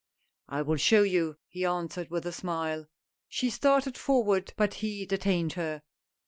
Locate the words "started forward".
3.51-4.51